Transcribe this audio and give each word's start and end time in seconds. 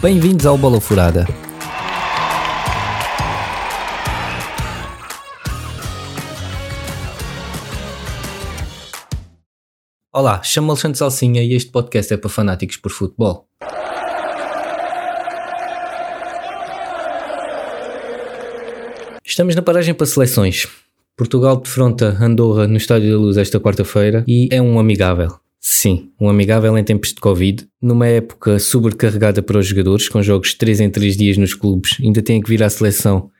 Bem-vindos 0.00 0.46
ao 0.46 0.56
Bola 0.56 0.80
Furada. 0.80 1.26
Olá, 10.10 10.42
chamo-me 10.42 10.70
Alexandre 10.70 10.98
Salsinha 10.98 11.42
e 11.42 11.52
este 11.52 11.70
podcast 11.70 12.14
é 12.14 12.16
para 12.16 12.30
fanáticos 12.30 12.78
por 12.78 12.90
futebol. 12.90 13.46
Estamos 19.24 19.54
na 19.54 19.62
paragem 19.62 19.92
para 19.92 20.06
seleções. 20.06 20.66
Portugal 21.16 21.56
defronta 21.58 22.16
Andorra 22.18 22.66
no 22.66 22.78
Estádio 22.78 23.10
da 23.10 23.18
Luz 23.18 23.36
esta 23.36 23.60
quarta-feira 23.60 24.24
e 24.26 24.48
é 24.50 24.62
um 24.62 24.78
amigável. 24.78 25.38
Sim, 25.70 26.12
um 26.18 26.30
amigável 26.30 26.78
em 26.78 26.82
tempos 26.82 27.10
de 27.10 27.20
Covid, 27.20 27.68
numa 27.80 28.06
época 28.06 28.58
sobrecarregada 28.58 29.42
para 29.42 29.58
os 29.58 29.66
jogadores, 29.66 30.08
com 30.08 30.22
jogos 30.22 30.52
de 30.52 30.56
3 30.56 30.80
em 30.80 30.88
3 30.88 31.14
dias 31.14 31.36
nos 31.36 31.52
clubes, 31.52 31.98
ainda 32.00 32.22
têm 32.22 32.40
que 32.40 32.48
vir 32.48 32.62
à 32.62 32.70
seleção 32.70 33.30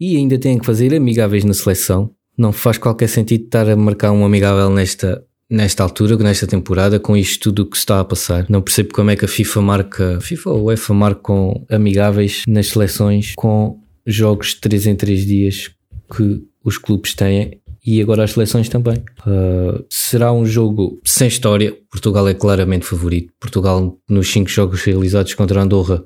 e 0.00 0.16
ainda 0.16 0.38
têm 0.38 0.58
que 0.58 0.64
fazer 0.64 0.94
amigáveis 0.94 1.44
na 1.44 1.52
seleção. 1.52 2.10
Não 2.38 2.52
faz 2.52 2.78
qualquer 2.78 3.08
sentido 3.10 3.44
estar 3.44 3.68
a 3.68 3.76
marcar 3.76 4.12
um 4.12 4.24
amigável 4.24 4.70
nesta, 4.70 5.22
nesta 5.48 5.82
altura, 5.82 6.16
nesta 6.16 6.46
temporada, 6.46 6.98
com 6.98 7.14
isto 7.14 7.50
tudo 7.50 7.64
o 7.64 7.66
que 7.66 7.76
está 7.76 8.00
a 8.00 8.04
passar. 8.04 8.46
Não 8.48 8.62
percebo 8.62 8.94
como 8.94 9.10
é 9.10 9.16
que 9.16 9.26
a 9.26 9.28
FIFA 9.28 9.60
marca, 9.60 10.18
FIFA 10.22 10.50
ou 10.52 10.64
UEFA 10.64 10.94
marcam 10.94 11.66
amigáveis 11.68 12.44
nas 12.48 12.68
seleções 12.68 13.34
com 13.36 13.78
jogos 14.06 14.54
de 14.54 14.60
3 14.62 14.86
em 14.86 14.96
3 14.96 15.26
dias 15.26 15.70
que 16.10 16.42
os 16.64 16.78
clubes 16.78 17.12
têm 17.12 17.60
e 17.84 18.00
agora 18.00 18.24
as 18.24 18.32
seleções 18.32 18.68
também. 18.68 18.96
Uh, 19.26 19.84
será 19.90 20.32
um 20.32 20.46
jogo 20.46 21.00
sem 21.04 21.28
história. 21.28 21.76
Portugal 21.90 22.26
é 22.28 22.34
claramente 22.34 22.86
favorito. 22.86 23.32
Portugal, 23.38 23.98
nos 24.08 24.32
5 24.32 24.48
jogos 24.48 24.82
realizados 24.82 25.34
contra 25.34 25.60
Andorra, 25.60 26.02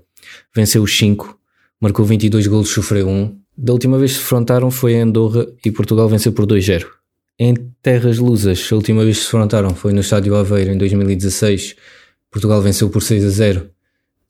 venceu 0.54 0.82
os 0.82 0.98
5, 0.98 1.38
marcou 1.80 2.04
22 2.04 2.46
golos, 2.48 2.70
sofreu 2.70 3.08
1. 3.08 3.38
Da 3.56 3.72
última 3.72 3.98
vez 3.98 4.12
que 4.12 4.18
se 4.18 4.24
defrontaram 4.24 4.70
foi 4.70 4.94
em 4.94 5.02
Andorra 5.02 5.46
e 5.64 5.70
Portugal 5.70 6.08
venceu 6.08 6.32
por 6.32 6.46
2-0. 6.46 6.86
Em 7.38 7.54
terras 7.80 8.18
lusas, 8.18 8.68
a 8.72 8.74
última 8.74 9.04
vez 9.04 9.18
que 9.18 9.22
se 9.22 9.30
defrontaram 9.30 9.72
foi 9.74 9.92
no 9.92 10.00
Estádio 10.00 10.34
Aveiro 10.34 10.72
em 10.72 10.78
2016. 10.78 11.76
Portugal 12.30 12.60
venceu 12.60 12.90
por 12.90 13.02
6 13.02 13.24
a 13.24 13.28
0. 13.28 13.70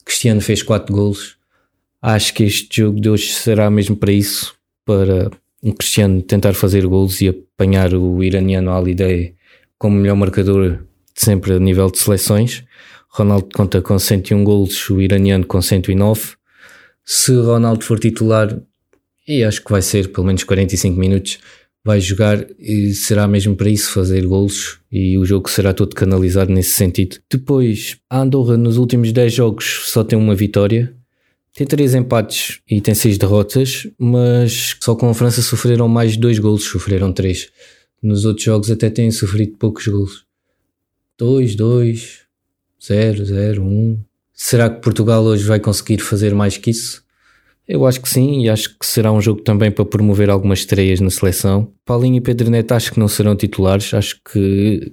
Cristiano 0.05 0.43
fez 0.43 0.63
4 0.63 0.95
golos. 0.95 1.37
Acho 2.01 2.35
que 2.35 2.45
este 2.45 2.83
jogo 2.83 3.01
de 3.01 3.09
hoje 3.09 3.33
será 3.33 3.71
mesmo 3.71 3.97
para 3.97 4.13
isso, 4.13 4.55
para 4.85 5.31
um 5.63 5.73
Cristiano 5.73 6.23
tentar 6.23 6.55
fazer 6.55 6.87
gols 6.87 7.21
e 7.21 7.29
apanhar 7.29 7.93
o 7.95 8.23
iraniano 8.23 8.73
Ali 8.73 8.95
Day 8.95 9.35
como 9.79 9.97
melhor 9.97 10.17
marcador 10.17 10.79
de 11.15 11.23
sempre 11.23 11.53
a 11.53 11.59
nível 11.59 11.91
de 11.91 11.99
seleções. 11.99 12.65
Ronaldo 13.11 13.49
conta 13.55 13.81
com 13.81 13.99
101 13.99 14.45
gols, 14.45 14.91
o 14.91 15.01
iraniano 15.01 15.47
com 15.47 15.61
109. 15.61 16.37
Se 17.05 17.33
Ronaldo 17.35 17.85
for 17.85 17.99
titular, 17.99 18.57
e 19.27 19.43
acho 19.43 19.65
que 19.65 19.71
vai 19.71 19.83
ser 19.83 20.13
pelo 20.13 20.27
menos 20.27 20.45
45 20.45 20.99
minutos, 20.99 21.39
vai 21.85 22.01
jogar 22.01 22.45
e 22.59 22.93
será 22.93 23.27
mesmo 23.27 23.57
para 23.57 23.71
isso 23.71 23.93
fazer 23.93 24.27
gols 24.27 24.79
e 24.93 25.17
o 25.17 25.25
jogo 25.25 25.49
será 25.49 25.73
todo 25.73 25.95
canalizado 25.95 26.53
nesse 26.53 26.73
sentido. 26.73 27.17
Depois, 27.31 27.97
a 28.11 28.21
Andorra 28.21 28.57
nos 28.57 28.77
últimos 28.77 29.13
10 29.13 29.33
jogos 29.33 29.83
só 29.85 30.05
tem 30.05 30.19
uma 30.19 30.35
vitória, 30.35 30.95
tem 31.59 31.67
três 31.67 31.93
empates 31.93 32.61
e 32.71 32.81
tem 32.81 32.95
seis 32.95 33.19
derrotas, 33.19 33.89
mas 33.99 34.77
só 34.81 34.95
com 34.95 35.09
a 35.09 35.15
França 35.15 35.43
sofreram 35.43 35.89
mais 35.89 36.17
dois 36.17 36.39
golos, 36.39 36.63
sofreram 36.63 37.13
três. 37.13 37.49
Nos 38.01 38.25
outros 38.25 38.45
jogos 38.45 38.71
até 38.71 38.89
têm 38.89 39.11
sofrido 39.11 39.57
poucos 39.59 39.89
golos. 39.89 40.25
2, 41.19 41.57
2, 41.57 42.19
0, 42.87 43.25
0, 43.25 43.63
1. 43.65 43.99
Será 44.33 44.71
que 44.71 44.81
Portugal 44.81 45.25
hoje 45.25 45.43
vai 45.43 45.59
conseguir 45.59 45.99
fazer 45.99 46.33
mais 46.33 46.57
que 46.57 46.71
isso? 46.71 47.03
Eu 47.67 47.85
acho 47.87 48.01
que 48.01 48.09
sim, 48.09 48.45
e 48.45 48.49
acho 48.49 48.79
que 48.79 48.87
será 48.87 49.11
um 49.11 49.21
jogo 49.21 49.41
também 49.41 49.73
para 49.73 49.85
promover 49.85 50.31
algumas 50.31 50.61
estreias 50.61 51.01
na 51.01 51.11
seleção. 51.11 51.73
Paulinho 51.85 52.19
e 52.19 52.21
Pedro 52.21 52.51
Neto 52.51 52.71
acho 52.71 52.93
que 52.93 53.01
não 53.01 53.09
serão 53.09 53.35
titulares, 53.35 53.93
acho 53.93 54.21
que 54.33 54.93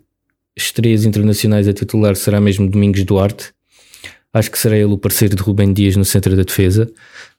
estreias 0.58 1.06
internacionais 1.06 1.68
a 1.68 1.74
titular 1.74 2.16
será 2.16 2.42
mesmo 2.42 2.68
Domingos 2.68 3.04
Duarte, 3.04 3.54
Acho 4.36 4.52
que 4.52 4.60
será 4.60 4.76
ele 4.76 4.92
o 4.92 4.98
parceiro 4.98 5.34
de 5.34 5.42
Rubem 5.42 5.72
Dias 5.72 5.96
no 5.96 6.04
centro 6.04 6.36
da 6.36 6.44
defesa. 6.44 6.92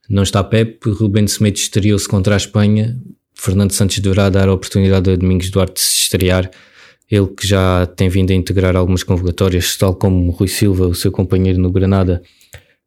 Não 0.09 0.23
está 0.23 0.43
Pep, 0.43 0.81
Rubem 0.93 1.29
Semedo 1.29 1.59
estreou-se 1.59 2.09
contra 2.09 2.33
a 2.33 2.39
Espanha. 2.39 2.99
Fernando 3.35 3.73
Santos 3.73 3.99
deverá 3.99 4.31
dar 4.31 4.49
a 4.49 4.55
oportunidade 4.55 5.11
a 5.11 5.15
Domingos 5.17 5.51
Duarte 5.51 5.75
de 5.75 5.81
se 5.81 5.99
estrear. 5.99 6.51
Ele 7.11 7.27
que 7.27 7.47
já 7.47 7.85
tem 7.85 8.09
vindo 8.09 8.31
a 8.31 8.35
integrar 8.35 8.75
algumas 8.75 9.03
convocatórias, 9.03 9.77
tal 9.77 9.95
como 9.95 10.31
Rui 10.31 10.49
Silva, 10.49 10.87
o 10.87 10.95
seu 10.95 11.13
companheiro 11.13 11.61
no 11.61 11.71
Granada, 11.71 12.23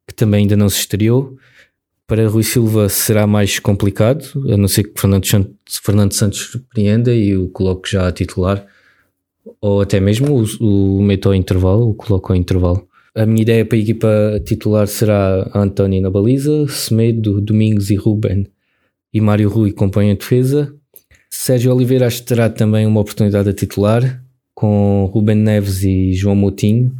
que 0.07 0.15
também 0.15 0.39
ainda 0.39 0.57
não 0.57 0.69
se 0.69 0.79
estreou. 0.79 1.37
Para 2.07 2.27
Rui 2.27 2.41
Silva 2.41 2.89
será 2.89 3.27
mais 3.27 3.59
complicado, 3.59 4.25
a 4.51 4.57
não 4.57 4.67
ser 4.67 4.85
que 4.85 4.99
Fernando, 4.99 5.27
Fernando 5.83 6.13
Santos 6.13 6.39
surpreenda 6.39 7.13
e 7.13 7.37
o 7.37 7.47
coloque 7.49 7.91
já 7.91 8.07
a 8.07 8.11
titular, 8.11 8.65
ou 9.61 9.81
até 9.81 9.99
mesmo 9.99 10.43
o, 10.59 10.97
o 10.97 11.03
meta 11.03 11.29
ao 11.29 11.35
intervalo, 11.35 11.91
o 11.91 11.93
coloque 11.93 12.31
ao 12.31 12.35
intervalo. 12.35 12.88
A 13.15 13.25
minha 13.25 13.41
ideia 13.41 13.65
para 13.65 13.77
a 13.77 13.81
equipa 13.81 14.41
titular 14.45 14.87
será 14.87 15.49
António 15.53 16.01
na 16.01 16.09
baliza, 16.09 16.67
Semedo, 16.67 17.41
Domingos 17.41 17.89
e 17.89 17.95
Ruben 17.95 18.47
e 19.13 19.19
Mário 19.19 19.49
Rui 19.49 19.71
compõem 19.71 20.11
a 20.11 20.15
defesa. 20.15 20.73
Sérgio 21.29 21.73
Oliveira 21.73 22.07
acho 22.07 22.21
que 22.21 22.27
terá 22.27 22.49
também 22.49 22.85
uma 22.85 23.01
oportunidade 23.01 23.49
a 23.49 23.53
titular 23.53 24.23
com 24.53 25.05
Ruben 25.05 25.37
Neves 25.37 25.83
e 25.83 26.13
João 26.13 26.35
Moutinho. 26.35 26.95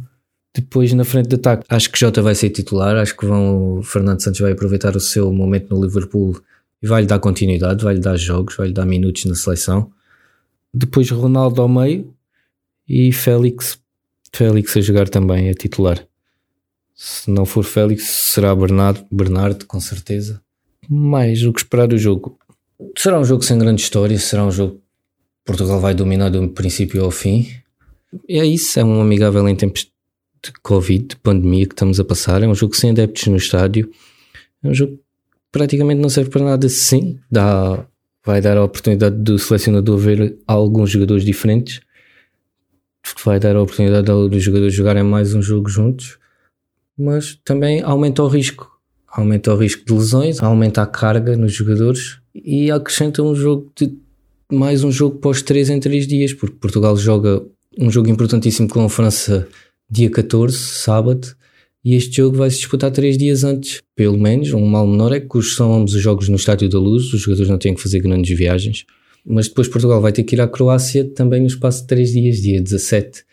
Depois 0.54 0.92
na 0.92 1.04
frente 1.04 1.28
de 1.28 1.36
ataque 1.36 1.64
acho 1.68 1.90
que 1.90 1.98
Jota 1.98 2.20
vai 2.20 2.34
ser 2.34 2.50
titular, 2.50 2.96
acho 2.96 3.16
que 3.16 3.24
vão, 3.24 3.80
Fernando 3.82 4.20
Santos 4.20 4.40
vai 4.40 4.52
aproveitar 4.52 4.96
o 4.96 5.00
seu 5.00 5.32
momento 5.32 5.72
no 5.72 5.84
Liverpool 5.84 6.40
e 6.82 6.86
vai-lhe 6.86 7.06
dar 7.06 7.20
continuidade, 7.20 7.84
vai-lhe 7.84 8.00
dar 8.00 8.16
jogos, 8.16 8.56
vai-lhe 8.56 8.72
dar 8.72 8.84
minutos 8.86 9.24
na 9.26 9.34
seleção. 9.34 9.92
Depois 10.74 11.08
Ronaldo 11.10 11.62
ao 11.62 11.68
meio 11.68 12.12
e 12.88 13.12
Félix 13.12 13.78
Félix 14.34 14.76
a 14.76 14.80
jogar 14.80 15.08
também 15.08 15.48
é 15.48 15.54
titular. 15.54 16.06
Se 16.94 17.30
não 17.30 17.46
for 17.46 17.64
Félix, 17.64 18.04
será 18.04 18.54
Bernardo, 18.54 19.04
Bernardo 19.10 19.66
com 19.66 19.80
certeza. 19.80 20.40
Mais 20.88 21.42
o 21.44 21.52
que 21.52 21.60
esperar 21.60 21.86
do 21.86 21.96
jogo. 21.96 22.38
Será 22.96 23.18
um 23.18 23.24
jogo 23.24 23.42
sem 23.42 23.58
grande 23.58 23.82
história, 23.82 24.18
será 24.18 24.44
um 24.44 24.50
jogo 24.50 24.74
que 24.74 24.80
Portugal 25.44 25.80
vai 25.80 25.94
dominar 25.94 26.28
do 26.30 26.48
princípio 26.48 27.04
ao 27.04 27.10
fim. 27.10 27.48
E 28.28 28.38
é 28.38 28.44
isso, 28.44 28.78
é 28.78 28.84
um 28.84 29.00
amigável 29.00 29.48
em 29.48 29.54
tempos 29.56 29.90
de 30.42 30.52
Covid, 30.62 31.06
de 31.06 31.16
pandemia 31.16 31.66
que 31.66 31.74
estamos 31.74 32.00
a 32.00 32.04
passar. 32.04 32.42
É 32.42 32.48
um 32.48 32.54
jogo 32.54 32.74
sem 32.74 32.90
adeptos 32.90 33.26
no 33.26 33.36
estádio. 33.36 33.90
É 34.62 34.68
um 34.68 34.74
jogo 34.74 34.96
que 34.96 35.02
praticamente 35.52 36.00
não 36.00 36.08
serve 36.08 36.30
para 36.30 36.44
nada. 36.44 36.68
Sim, 36.68 37.18
dá, 37.30 37.86
vai 38.24 38.40
dar 38.40 38.56
a 38.56 38.64
oportunidade 38.64 39.16
do 39.16 39.38
selecionador 39.38 39.98
ver 39.98 40.38
alguns 40.46 40.90
jogadores 40.90 41.24
diferentes 41.24 41.80
vai 43.24 43.38
dar 43.38 43.56
a 43.56 43.62
oportunidade 43.62 44.06
dos 44.06 44.42
jogadores 44.42 44.74
jogarem 44.74 45.02
mais 45.02 45.34
um 45.34 45.42
jogo 45.42 45.68
juntos, 45.68 46.18
mas 46.96 47.38
também 47.44 47.82
aumenta 47.82 48.22
o 48.22 48.28
risco. 48.28 48.70
Aumenta 49.08 49.52
o 49.52 49.56
risco 49.56 49.84
de 49.84 49.92
lesões, 49.92 50.40
aumenta 50.40 50.82
a 50.82 50.86
carga 50.86 51.36
nos 51.36 51.52
jogadores 51.52 52.18
e 52.34 52.70
acrescenta 52.70 53.22
um 53.22 53.34
jogo 53.34 53.70
de 53.76 53.92
mais 54.52 54.84
um 54.84 54.90
jogo 54.90 55.18
pós 55.18 55.42
3 55.42 55.70
em 55.70 55.80
3 55.80 56.06
dias, 56.06 56.32
porque 56.32 56.56
Portugal 56.56 56.96
joga 56.96 57.42
um 57.78 57.90
jogo 57.90 58.08
importantíssimo 58.08 58.68
com 58.68 58.84
a 58.84 58.88
França 58.88 59.48
dia 59.88 60.10
14, 60.10 60.56
sábado, 60.56 61.34
e 61.84 61.94
este 61.94 62.16
jogo 62.16 62.36
vai 62.36 62.50
se 62.50 62.58
disputar 62.58 62.90
3 62.90 63.16
dias 63.16 63.42
antes, 63.42 63.82
pelo 63.96 64.18
menos. 64.18 64.52
Um 64.52 64.66
mal 64.66 64.86
menor 64.86 65.12
é 65.12 65.20
que 65.20 65.42
são 65.42 65.74
ambos 65.74 65.94
os 65.94 66.02
jogos 66.02 66.28
no 66.28 66.36
Estádio 66.36 66.68
da 66.68 66.78
Luz, 66.78 67.12
os 67.12 67.20
jogadores 67.20 67.50
não 67.50 67.58
têm 67.58 67.74
que 67.74 67.82
fazer 67.82 68.00
grandes 68.00 68.36
viagens. 68.36 68.84
Mas 69.24 69.48
depois 69.48 69.68
Portugal 69.68 70.00
vai 70.00 70.12
ter 70.12 70.24
que 70.24 70.34
ir 70.34 70.40
à 70.40 70.48
Croácia 70.48 71.04
também 71.04 71.40
no 71.40 71.46
espaço 71.46 71.82
de 71.82 71.88
3 71.88 72.12
dias, 72.12 72.36
dia 72.38 72.60
17. 72.60 73.24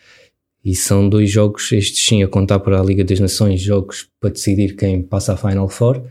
E 0.64 0.74
são 0.74 1.08
dois 1.08 1.30
jogos, 1.30 1.72
estes 1.72 2.04
sim 2.06 2.22
a 2.22 2.28
contar 2.28 2.58
para 2.58 2.80
a 2.80 2.84
Liga 2.84 3.04
das 3.04 3.20
Nações, 3.20 3.60
jogos 3.60 4.08
para 4.20 4.30
decidir 4.30 4.76
quem 4.76 5.02
passa 5.02 5.32
à 5.32 5.36
Final 5.36 5.68
Four. 5.68 6.02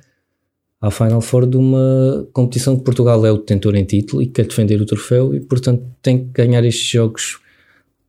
À 0.80 0.90
Final 0.90 1.22
Four 1.22 1.48
de 1.48 1.58
uma 1.58 2.28
competição 2.34 2.78
que 2.78 2.84
Portugal 2.84 3.26
é 3.26 3.32
o 3.32 3.38
detentor 3.38 3.76
em 3.76 3.84
título 3.84 4.22
e 4.22 4.28
quer 4.28 4.46
defender 4.46 4.82
o 4.82 4.86
troféu 4.86 5.36
e, 5.36 5.40
portanto, 5.40 5.84
tem 6.02 6.20
que 6.20 6.32
ganhar 6.32 6.64
estes 6.64 6.88
jogos 6.88 7.40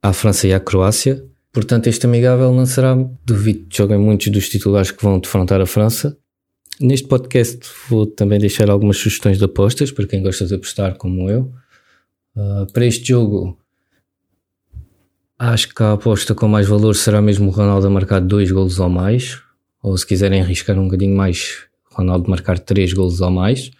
à 0.02 0.12
França 0.12 0.46
e 0.46 0.52
à 0.52 0.60
Croácia. 0.60 1.24
Portanto, 1.52 1.86
este 1.86 2.06
amigável 2.06 2.52
não 2.52 2.66
será, 2.66 2.94
duvido 3.24 3.66
que 3.68 3.76
joguem 3.76 3.98
muitos 3.98 4.28
dos 4.28 4.48
titulares 4.48 4.90
que 4.90 5.02
vão 5.02 5.18
defrontar 5.18 5.60
a 5.60 5.66
França. 5.66 6.16
Neste 6.80 7.08
podcast 7.08 7.68
vou 7.88 8.06
também 8.06 8.38
deixar 8.38 8.70
algumas 8.70 8.98
sugestões 8.98 9.36
de 9.36 9.44
apostas 9.44 9.90
para 9.90 10.06
quem 10.06 10.22
gosta 10.22 10.46
de 10.46 10.54
apostar 10.54 10.96
como 10.96 11.28
eu. 11.28 11.52
Uh, 12.36 12.72
para 12.72 12.86
este 12.86 13.08
jogo, 13.08 13.58
acho 15.36 15.74
que 15.74 15.82
a 15.82 15.94
aposta 15.94 16.36
com 16.36 16.46
mais 16.46 16.68
valor 16.68 16.94
será 16.94 17.20
mesmo 17.20 17.48
o 17.48 17.50
Ronaldo 17.50 17.88
a 17.88 17.90
marcar 17.90 18.20
dois 18.20 18.52
golos 18.52 18.78
ou 18.78 18.88
mais. 18.88 19.42
Ou 19.82 19.98
se 19.98 20.06
quiserem 20.06 20.40
arriscar 20.40 20.78
um 20.78 20.84
bocadinho 20.84 21.16
mais, 21.16 21.64
Ronaldo 21.90 22.30
marcar 22.30 22.60
três 22.60 22.92
golos 22.92 23.20
ou 23.20 23.30
mais. 23.30 23.72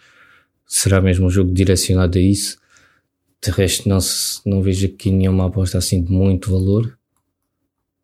Será 0.67 0.99
mesmo 0.99 1.27
um 1.27 1.29
jogo 1.29 1.53
direcionado 1.53 2.17
a 2.17 2.21
isso. 2.21 2.57
De 3.41 3.49
resto, 3.49 3.87
não, 3.87 3.99
não 4.45 4.61
vejo 4.61 4.87
aqui 4.87 5.09
nenhuma 5.09 5.47
aposta 5.47 5.77
assim 5.77 6.03
de 6.03 6.11
muito 6.11 6.51
valor. 6.51 6.97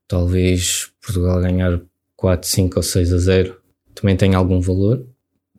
talvez 0.08 0.90
Portugal 1.02 1.42
ganhar 1.42 1.82
4, 2.16 2.48
5 2.48 2.78
ou 2.78 2.84
6 2.84 3.12
a 3.12 3.18
0 3.18 3.65
também 3.96 4.16
tem 4.16 4.36
algum 4.36 4.60
valor. 4.60 5.06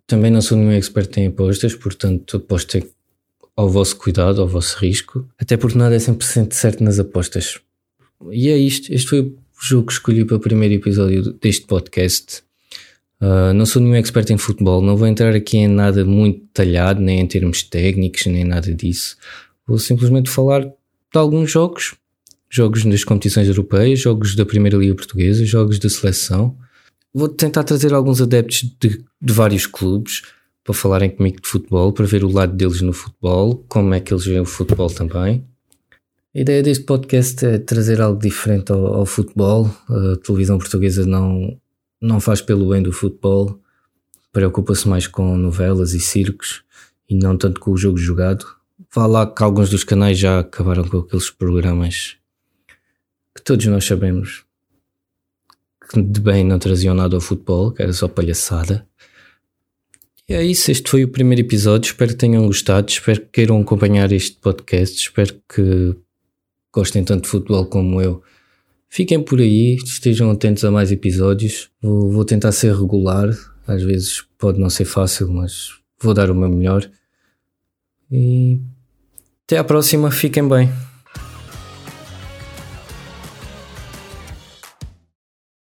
Também 0.07 0.31
não 0.31 0.41
sou 0.41 0.57
nenhum 0.57 0.73
expert 0.73 1.17
em 1.17 1.27
apostas, 1.27 1.75
portanto 1.75 2.37
aposto 2.37 2.79
ao 3.57 3.69
vosso 3.71 3.97
cuidado, 3.97 4.41
ao 4.41 4.47
vosso 4.47 4.79
risco, 4.79 5.27
até 5.39 5.57
porque 5.57 5.79
nada 5.79 5.95
é 5.95 5.99
100% 5.99 6.53
certo 6.53 6.85
nas 6.85 6.99
apostas. 6.99 7.59
E 8.31 8.49
é 8.49 8.57
isto, 8.57 8.93
este 8.93 9.09
foi 9.09 9.21
o 9.21 9.37
jogo 9.61 9.87
que 9.87 9.95
escolhi 9.95 10.25
para 10.25 10.37
o 10.37 10.41
primeiro 10.41 10.75
episódio 10.75 11.33
deste 11.33 11.67
podcast. 11.67 12.43
Uh, 13.21 13.55
não 13.55 13.65
sou 13.65 13.81
nenhum 13.81 13.95
expert 13.95 14.29
em 14.31 14.37
futebol, 14.37 14.83
não 14.83 14.97
vou 14.97 15.07
entrar 15.07 15.35
aqui 15.35 15.57
em 15.57 15.69
nada 15.69 16.05
muito 16.05 16.41
detalhado, 16.41 17.01
nem 17.01 17.21
em 17.21 17.27
termos 17.27 17.63
técnicos, 17.63 18.27
nem 18.27 18.45
nada 18.45 18.73
disso. 18.75 19.17
Vou 19.67 19.79
simplesmente 19.79 20.29
falar 20.29 20.61
de 20.61 20.73
alguns 21.15 21.51
jogos, 21.51 21.95
jogos 22.51 22.85
das 22.85 23.05
competições 23.05 23.49
europeias, 23.49 23.99
jogos 23.99 24.37
da 24.37 24.45
Primeira 24.45 24.77
Liga 24.77 24.95
Portuguesa, 24.95 25.45
jogos 25.47 25.79
da 25.79 25.89
seleção. 25.89 26.57
Vou 27.19 27.31
tentar 27.31 27.65
trazer 27.65 27.95
alguns 27.95 28.21
adeptos 28.21 28.63
de, 28.79 29.03
de 29.23 29.33
vários 29.33 29.67
clubes 29.67 30.21
para 30.63 30.75
falarem 30.75 31.09
comigo 31.09 31.41
de 31.41 31.49
futebol, 31.49 31.91
para 31.91 32.05
ver 32.05 32.23
o 32.23 32.31
lado 32.31 32.55
deles 32.55 32.83
no 32.83 32.93
futebol, 32.93 33.65
como 33.69 33.95
é 33.95 34.01
que 34.01 34.13
eles 34.13 34.27
veem 34.27 34.41
o 34.41 34.45
futebol 34.45 34.91
também. 34.91 35.43
A 36.35 36.39
ideia 36.39 36.63
deste 36.63 36.85
podcast 36.85 37.47
é 37.47 37.59
trazer 37.59 38.03
algo 38.03 38.21
diferente 38.21 38.71
ao, 38.71 38.85
ao 38.97 39.07
futebol. 39.07 39.71
A 39.89 40.17
televisão 40.23 40.59
portuguesa 40.59 41.07
não, 41.07 41.59
não 42.03 42.21
faz 42.21 42.43
pelo 42.43 42.69
bem 42.69 42.83
do 42.83 42.93
futebol, 42.93 43.59
preocupa-se 44.31 44.87
mais 44.87 45.07
com 45.07 45.39
novelas 45.39 45.95
e 45.95 46.01
circos 46.01 46.65
e 47.09 47.15
não 47.15 47.39
tanto 47.39 47.63
com 47.63 47.71
o 47.71 47.79
jogo 47.79 47.97
jogado. 47.97 48.45
Vá 48.95 49.07
lá 49.07 49.27
que 49.27 49.43
alguns 49.43 49.71
dos 49.71 49.85
canais 49.85 50.19
já 50.19 50.41
acabaram 50.41 50.85
com 50.85 50.99
aqueles 50.99 51.31
programas 51.31 52.19
que 53.35 53.43
todos 53.43 53.65
nós 53.65 53.87
sabemos 53.87 54.46
que 55.89 56.03
de 56.03 56.21
bem 56.21 56.45
não 56.45 56.59
traziam 56.59 56.95
nada 56.95 57.17
ao 57.17 57.21
futebol, 57.21 57.73
que 57.73 57.83
era 57.83 57.93
só 57.93 58.09
palhaçada. 58.09 58.87
E 60.29 60.35
é 60.35 60.43
isso, 60.45 60.71
este 60.71 60.91
foi 60.91 61.05
o 61.05 61.09
primeiro 61.09 61.43
episódio. 61.43 61.89
Espero 61.89 62.11
que 62.11 62.19
tenham 62.19 62.47
gostado, 62.47 62.91
espero 62.91 63.21
que 63.21 63.29
queiram 63.29 63.61
acompanhar 63.61 64.11
este 64.11 64.37
podcast, 64.39 64.97
espero 64.97 65.41
que 65.49 65.95
gostem 66.73 67.05
tanto 67.05 67.23
de 67.25 67.29
futebol 67.29 67.67
como 67.67 68.03
eu. 68.03 68.23
Fiquem 68.89 69.23
por 69.23 69.41
aí, 69.41 69.77
estejam 69.77 70.31
atentos 70.31 70.65
a 70.65 70.71
mais 70.71 70.91
episódios. 70.91 71.71
Vou, 71.81 72.11
vou 72.11 72.25
tentar 72.25 72.53
ser 72.53 72.75
regular, 72.75 73.29
às 73.67 73.83
vezes 73.83 74.25
pode 74.39 74.59
não 74.59 74.71
ser 74.71 74.85
fácil, 74.85 75.31
mas 75.31 75.71
vou 76.01 76.13
dar 76.13 76.31
o 76.31 76.35
meu 76.35 76.49
melhor. 76.49 76.91
E 78.11 78.61
até 79.45 79.59
à 79.59 79.65
próxima, 79.65 80.11
fiquem 80.11 80.49
bem. 80.49 80.69